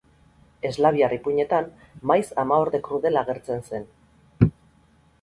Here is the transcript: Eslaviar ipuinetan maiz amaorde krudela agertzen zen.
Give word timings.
Eslaviar 0.69 1.13
ipuinetan 1.17 1.69
maiz 2.13 2.25
amaorde 2.47 2.83
krudela 2.91 3.25
agertzen 3.27 3.65
zen. 3.71 3.89